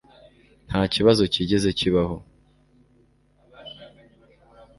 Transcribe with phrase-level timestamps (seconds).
[0.67, 2.17] Nta kibazo cyigeze kibaho